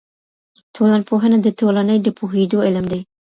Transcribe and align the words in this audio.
ټولنپوهنه 0.75 1.37
د 1.41 1.47
ټولني 1.59 1.97
د 2.01 2.07
پوهېدو 2.17 2.57
علم 2.67 2.85
دی. 2.91 3.01